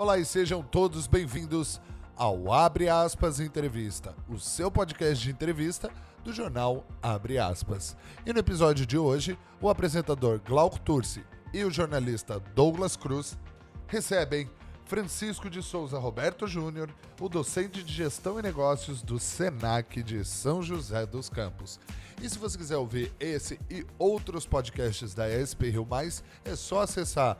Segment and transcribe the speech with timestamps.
[0.00, 1.78] Olá e sejam todos bem-vindos
[2.16, 5.90] ao Abre Aspas Entrevista, o seu podcast de entrevista
[6.24, 7.94] do jornal Abre Aspas.
[8.24, 11.22] E no episódio de hoje, o apresentador Glauco Turci
[11.52, 13.38] e o jornalista Douglas Cruz
[13.86, 14.48] recebem
[14.86, 16.88] Francisco de Souza Roberto Júnior,
[17.20, 21.78] o docente de Gestão e Negócios do SENAC de São José dos Campos.
[22.22, 26.80] E se você quiser ouvir esse e outros podcasts da ESP Rio Mais, é só
[26.80, 27.38] acessar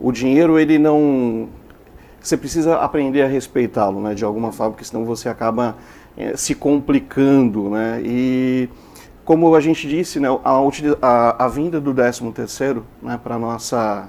[0.01, 1.49] o dinheiro, ele não...
[2.27, 5.77] Você precisa aprender a respeitá-lo, né, de alguma forma, porque senão você acaba
[6.17, 8.69] é, se complicando, né, e
[9.25, 10.61] como a gente disse, né, a,
[11.03, 14.09] a, a vinda do 13 terceiro, né, para nossa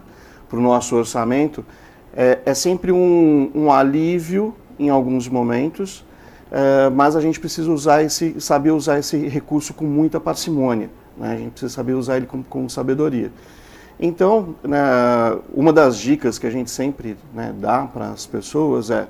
[0.50, 1.64] para o nosso orçamento,
[2.12, 6.04] é, é sempre um, um, alívio em alguns momentos,
[6.52, 10.90] é, mas a gente precisa usar esse, saber usar esse recurso com muita parcimônia.
[11.16, 11.34] Né?
[11.34, 13.32] A gente precisa saber usar ele com, com sabedoria.
[14.00, 14.78] Então, né,
[15.54, 19.08] uma das dicas que a gente sempre né, dá para as pessoas é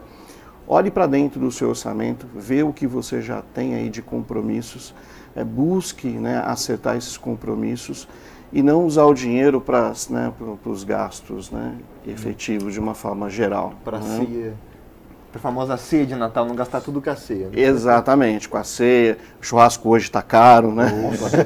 [0.68, 4.94] olhe para dentro do seu orçamento, vê o que você já tem aí de compromissos,
[5.36, 8.08] é, busque né, acertar esses compromissos
[8.52, 10.34] e não usar o dinheiro para né,
[10.66, 11.76] os gastos né,
[12.06, 13.74] efetivos de uma forma geral.
[13.84, 14.54] Para né?
[15.38, 17.48] A famosa ceia de Natal, não gastar tudo com a ceia.
[17.48, 17.62] Né?
[17.62, 19.18] Exatamente, com a ceia.
[19.42, 20.92] O churrasco hoje está caro, né?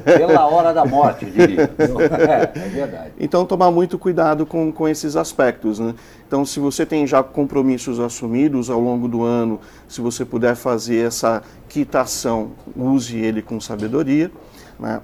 [0.04, 1.70] Pela hora da morte, diria.
[2.22, 3.12] É, é verdade.
[3.20, 5.80] Então, tomar muito cuidado com, com esses aspectos.
[5.80, 5.94] Né?
[6.28, 11.06] Então, se você tem já compromissos assumidos ao longo do ano, se você puder fazer
[11.06, 14.32] essa quitação, use ele com sabedoria.
[14.80, 15.02] Né?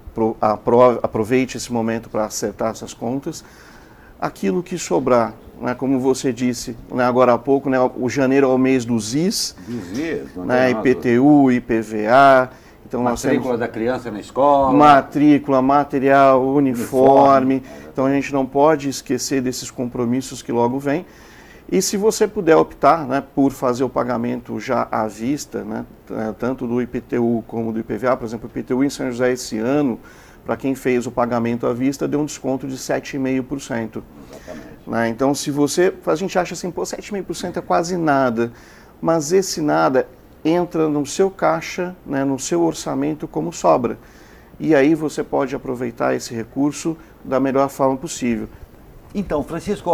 [1.01, 3.43] aproveite esse momento para acertar essas contas.
[4.19, 5.75] Aquilo que sobrar, né?
[5.75, 7.03] como você disse né?
[7.03, 7.77] agora há pouco, né?
[7.79, 10.71] o janeiro é o mês dos IS, IS né?
[10.71, 12.51] IPTU, IPVA.
[12.85, 13.59] Então, matrícula temos...
[13.59, 14.71] da criança na escola.
[14.71, 17.55] Matrícula, material, uniforme.
[17.55, 17.63] uniforme.
[17.91, 21.05] Então a gente não pode esquecer desses compromissos que logo vêm.
[21.69, 25.85] E se você puder optar né, por fazer o pagamento já à vista, né,
[26.39, 29.99] tanto do IPTU como do IPVA, por exemplo, o IPTU em São José esse ano,
[30.47, 34.01] para quem fez o pagamento à vista, deu um desconto de 7,5%.
[34.87, 35.09] Né?
[35.09, 35.93] Então, se você.
[36.05, 38.53] A gente acha assim, pô, 7,5% é quase nada.
[39.01, 40.07] Mas esse nada
[40.45, 43.99] entra no seu caixa, né, no seu orçamento como sobra.
[44.57, 48.47] E aí você pode aproveitar esse recurso da melhor forma possível.
[49.15, 49.89] Então, Francisco,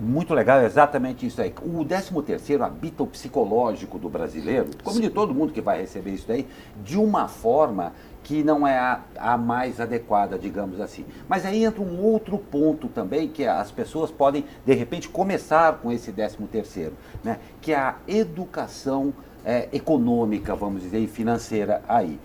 [0.00, 1.54] muito legal, exatamente isso aí.
[1.62, 6.26] O 13º habita o psicológico do brasileiro, como de todo mundo que vai receber isso
[6.26, 6.46] daí,
[6.82, 7.92] de uma forma
[8.24, 11.04] que não é a, a, mais adequada, digamos assim.
[11.28, 15.92] Mas aí entra um outro ponto também, que as pessoas podem, de repente, começar com
[15.92, 16.90] esse 13º,
[17.22, 17.38] né?
[17.60, 22.18] que é a educação é, econômica, vamos dizer, e financeira aí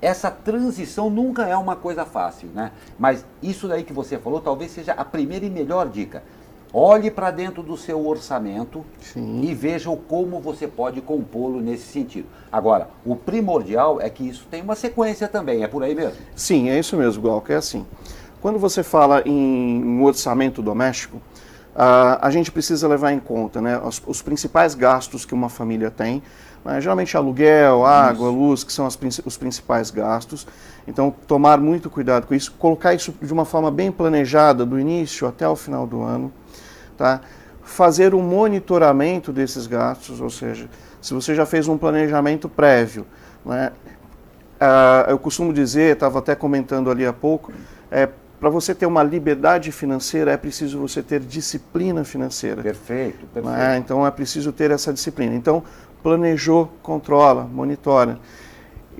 [0.00, 2.72] essa transição nunca é uma coisa fácil, né?
[2.98, 6.22] Mas isso daí que você falou talvez seja a primeira e melhor dica.
[6.72, 9.40] Olhe para dentro do seu orçamento Sim.
[9.42, 12.26] e veja como você pode compô-lo nesse sentido.
[12.52, 16.18] Agora, o primordial é que isso tem uma sequência também, é por aí mesmo?
[16.34, 17.86] Sim, é isso mesmo, Glauco, é assim.
[18.42, 21.20] Quando você fala em um orçamento doméstico,
[21.78, 26.22] a gente precisa levar em conta né, os, os principais gastos que uma família tem,
[26.66, 26.80] né?
[26.80, 28.38] Geralmente aluguel, água, isso.
[28.38, 30.46] luz, que são as, os principais gastos.
[30.86, 35.28] Então, tomar muito cuidado com isso, colocar isso de uma forma bem planejada, do início
[35.28, 36.32] até o final do ano.
[36.96, 37.20] Tá?
[37.62, 40.68] Fazer um monitoramento desses gastos, ou seja,
[41.00, 43.06] se você já fez um planejamento prévio,
[43.44, 43.70] né?
[44.58, 47.52] Ah, eu costumo dizer, estava até comentando ali há pouco,
[47.90, 48.08] é,
[48.38, 52.62] para você ter uma liberdade financeira é preciso você ter disciplina financeira.
[52.62, 53.56] Perfeito, perfeito.
[53.56, 53.78] Né?
[53.78, 55.34] Então é preciso ter essa disciplina.
[55.34, 55.62] Então
[56.02, 58.18] planejou, controla, monitora.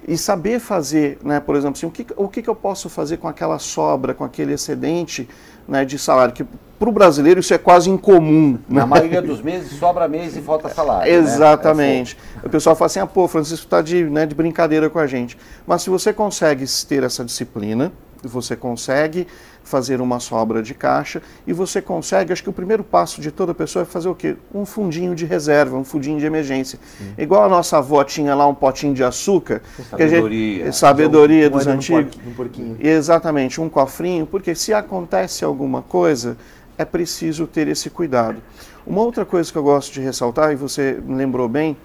[0.08, 3.26] E saber fazer, né, por exemplo, assim, o, que, o que eu posso fazer com
[3.26, 5.28] aquela sobra, com aquele excedente
[5.66, 6.44] né, de salário, que
[6.78, 8.58] para o brasileiro isso é quase incomum.
[8.68, 8.86] Na né?
[8.86, 11.10] maioria dos meses sobra mês e falta salário.
[11.10, 11.18] Né?
[11.18, 12.16] Exatamente.
[12.36, 12.42] Né?
[12.44, 15.06] É o pessoal fala assim, ah, pô, Francisco está de, né, de brincadeira com a
[15.06, 15.36] gente.
[15.66, 17.92] Mas se você consegue ter essa disciplina,
[18.22, 19.26] você consegue
[19.62, 23.52] fazer uma sobra de caixa e você consegue, acho que o primeiro passo de toda
[23.52, 24.36] pessoa é fazer o quê?
[24.54, 26.78] Um fundinho de reserva, um fundinho de emergência.
[26.98, 27.14] Sim.
[27.18, 29.62] Igual a nossa avó tinha lá um potinho de açúcar.
[29.90, 30.64] Sabedoria.
[30.66, 32.16] Gente, sabedoria dos antigos.
[32.26, 32.76] Um porquinho.
[32.80, 36.36] Exatamente, um cofrinho, porque se acontece alguma coisa,
[36.78, 38.40] é preciso ter esse cuidado.
[38.86, 41.76] Uma outra coisa que eu gosto de ressaltar, e você lembrou bem,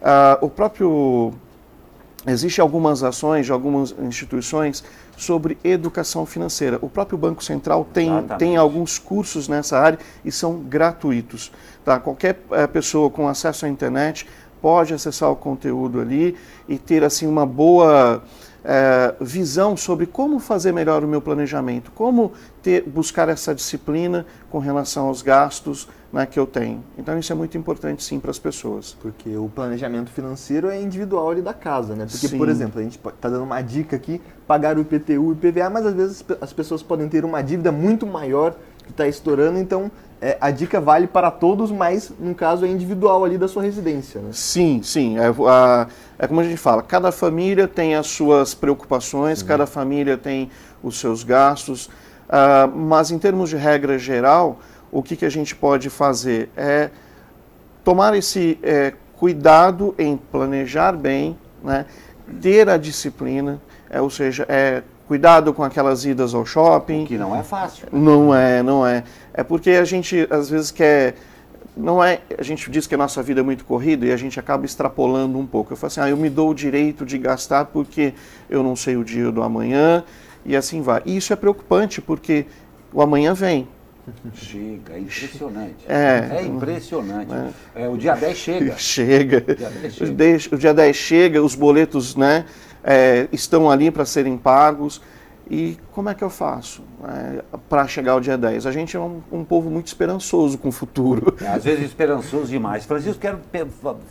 [0.00, 1.32] uh, o próprio.
[2.26, 4.82] Existem algumas ações de algumas instituições
[5.16, 6.78] sobre educação financeira.
[6.82, 11.52] O próprio Banco Central tem, tem alguns cursos nessa área e são gratuitos.
[11.84, 12.00] Tá?
[12.00, 14.26] Qualquer é, pessoa com acesso à internet
[14.60, 16.36] pode acessar o conteúdo ali
[16.68, 18.22] e ter assim uma boa
[18.70, 24.58] é, visão sobre como fazer melhor o meu planejamento, como ter, buscar essa disciplina com
[24.58, 26.84] relação aos gastos né, que eu tenho.
[26.98, 28.94] Então isso é muito importante sim para as pessoas.
[29.00, 32.04] Porque o planejamento financeiro é individual ali da casa, né?
[32.04, 32.36] Porque, sim.
[32.36, 35.70] por exemplo, a gente está dando uma dica aqui, pagar o IPTU e o IPVA,
[35.70, 38.54] mas às vezes as pessoas podem ter uma dívida muito maior
[38.84, 43.24] que está estourando, então é, a dica vale para todos, mas no caso é individual
[43.24, 44.20] ali da sua residência.
[44.20, 44.30] Né?
[44.32, 45.18] Sim, sim.
[45.18, 45.86] É, a,
[46.18, 50.50] é como a gente fala, cada família tem as suas preocupações, cada família tem
[50.82, 54.58] os seus gastos, uh, mas em termos de regra geral,
[54.90, 56.90] o que, que a gente pode fazer é
[57.84, 61.86] tomar esse é, cuidado em planejar bem, né,
[62.40, 67.06] ter a disciplina, é, ou seja, é cuidado com aquelas idas ao shopping.
[67.06, 67.88] Que não é fácil.
[67.90, 69.02] Não é, não é.
[69.32, 71.14] É porque a gente às vezes quer
[71.74, 74.38] não é, a gente diz que a nossa vida é muito corrida e a gente
[74.38, 75.72] acaba extrapolando um pouco.
[75.72, 78.12] Eu falo assim, ah, eu me dou o direito de gastar porque
[78.50, 80.04] eu não sei o dia do amanhã
[80.44, 81.00] e assim vai.
[81.06, 82.46] E isso é preocupante porque
[82.92, 83.68] o amanhã vem.
[84.34, 85.84] Chega, é impressionante.
[85.88, 87.32] É, é impressionante.
[87.74, 87.84] É.
[87.84, 88.76] É, o dia 10 chega.
[88.78, 89.44] Chega.
[89.48, 92.44] O dia 10 chega, o dia 10 chega os boletos né,
[92.82, 95.00] é, estão ali para serem pagos.
[95.50, 98.66] E como é que eu faço é, para chegar ao dia 10?
[98.66, 101.34] A gente é um, um, povo muito esperançoso com o futuro.
[101.40, 102.84] É, às vezes esperançoso demais.
[102.84, 103.38] Francisco, quero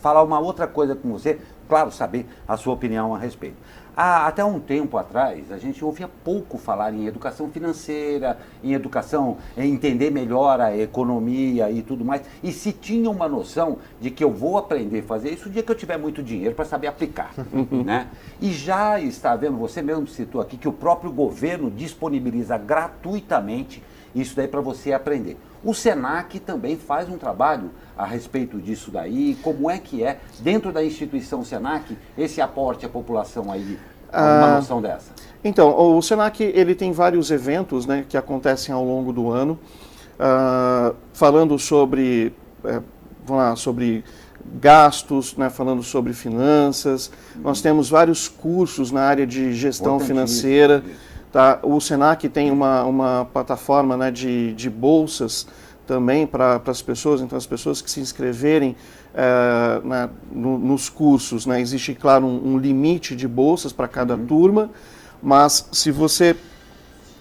[0.02, 1.38] falar uma outra coisa com você,
[1.70, 3.56] claro, saber a sua opinião a respeito.
[4.00, 9.38] Há, até um tempo atrás, a gente ouvia pouco falar em educação financeira, em educação,
[9.58, 12.22] em entender melhor a economia e tudo mais.
[12.44, 15.64] E se tinha uma noção de que eu vou aprender a fazer isso o dia
[15.64, 17.34] que eu tiver muito dinheiro para saber aplicar.
[17.84, 18.08] né?
[18.40, 23.82] E já está vendo, você mesmo citou aqui, que o próprio governo disponibiliza gratuitamente
[24.14, 25.38] isso daí para você aprender.
[25.63, 29.38] O SENAC também faz um trabalho a respeito disso daí.
[29.42, 33.77] Como é que é, dentro da instituição SENAC, esse aporte à população aí,
[34.13, 35.12] uma ah, noção dessa?
[35.44, 39.59] Então, o SENAC ele tem vários eventos né, que acontecem ao longo do ano,
[40.19, 42.33] uh, falando sobre,
[42.63, 42.81] é,
[43.25, 44.04] vamos lá, sobre
[44.59, 47.12] gastos, né, falando sobre finanças.
[47.36, 47.42] Uhum.
[47.44, 50.83] Nós temos vários cursos na área de gestão financeira.
[51.32, 51.60] Tá?
[51.62, 55.48] O SENAC tem uma, uma plataforma né, de, de bolsas
[55.86, 58.76] também para as pessoas, então as pessoas que se inscreverem
[59.14, 64.16] é, né, no, nos cursos, né, existe, claro, um, um, limite de bolsas para cada
[64.16, 64.26] uhum.
[64.26, 64.70] turma,
[65.24, 66.36] mas se você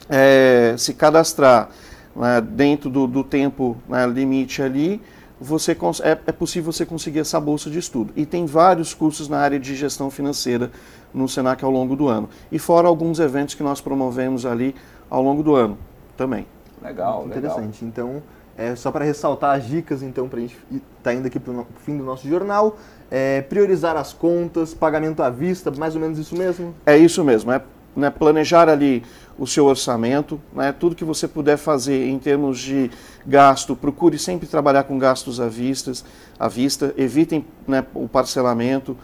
[0.08, 1.70] é, se cadastrar
[2.14, 5.00] né, dentro do, do tempo né, limite ali,
[5.40, 8.12] você é, é possível você conseguir essa bolsa de estudo.
[8.16, 10.70] E tem vários cursos na área de gestão financeira
[11.12, 12.28] no Senac ao longo do ano.
[12.50, 14.74] E fora alguns eventos que nós promovemos ali
[15.10, 15.78] ao longo do ano
[16.16, 16.46] também.
[16.82, 17.84] Legal, Interessante.
[17.84, 17.88] Legal.
[17.88, 18.22] Então,
[18.56, 21.52] é, só para ressaltar as dicas, então, para a gente estar tá indo aqui para
[21.52, 22.76] o fim do nosso jornal,
[23.10, 26.74] é, priorizar as contas, pagamento à vista, mais ou menos isso mesmo?
[26.86, 27.60] É isso mesmo, é
[27.96, 29.02] né, planejar ali
[29.38, 32.90] o seu orçamento, né, tudo que você puder fazer em termos de
[33.26, 35.92] gasto, procure sempre trabalhar com gastos à vista,
[36.38, 38.96] à vista evitem né, o parcelamento,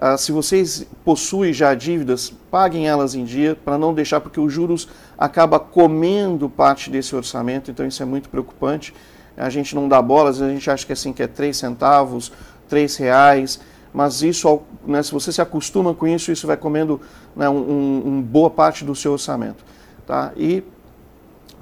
[0.00, 4.52] ah, se vocês possuem já dívidas, paguem elas em dia para não deixar, porque os
[4.52, 8.94] juros acaba comendo parte desse orçamento, então isso é muito preocupante.
[9.36, 12.30] A gente não dá bola, a gente acha que é assim que é 3 centavos,
[12.68, 13.58] 3 reais,
[13.92, 17.00] mas isso, né, se você se acostuma com isso, isso vai comendo
[17.34, 19.64] né, um, um, boa parte do seu orçamento.
[20.06, 20.32] Tá?
[20.36, 20.62] E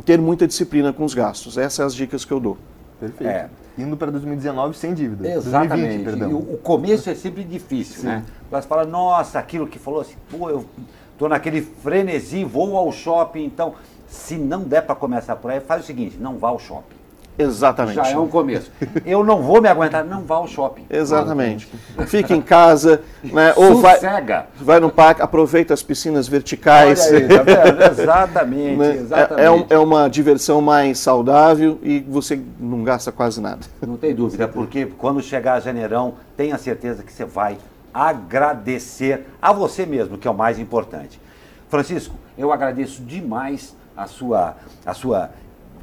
[0.05, 1.57] ter muita disciplina com os gastos.
[1.57, 2.59] Essas são as dicas que eu dou.
[3.01, 3.29] Perfeito.
[3.29, 5.29] É indo para 2019 sem dívida.
[5.29, 6.05] Exatamente.
[6.05, 8.07] 2020, o, o, começo é sempre difícil, Sim.
[8.07, 8.25] né?
[8.51, 10.65] Você fala, nossa, aquilo que falou assim, pô, eu
[11.19, 13.75] tô naquele frenesi, vou ao shopping, então,
[14.07, 16.96] se não der para começar por aí, faz o seguinte, não vá ao shopping.
[17.39, 17.97] Exatamente.
[17.97, 18.71] Já é um começo.
[19.05, 20.87] Eu não vou me aguentar, não vá ao shopping.
[20.89, 21.69] Exatamente.
[22.07, 23.53] Fica em casa, né?
[23.57, 23.99] ou vai,
[24.57, 27.07] vai no parque, aproveita as piscinas verticais.
[27.13, 27.91] Aí, tá?
[27.93, 28.95] Exatamente, né?
[28.97, 29.41] exatamente.
[29.41, 33.61] É, é um- é uma diversão mais saudável e você não gasta quase nada.
[33.87, 37.59] Não tem dúvida, porque quando chegar janeirão, tenha certeza que você vai
[37.93, 41.21] agradecer a você mesmo, que é o mais importante.
[41.69, 45.31] Francisco, eu agradeço demais a sua, a sua